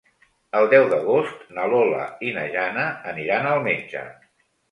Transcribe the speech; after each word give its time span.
El 0.59 0.69
deu 0.69 0.85
d'agost 0.93 1.43
na 1.57 1.67
Lola 1.73 2.01
i 2.29 2.33
na 2.37 2.45
Jana 2.55 2.85
aniran 3.13 3.47
al 3.53 3.61
metge. 3.71 4.05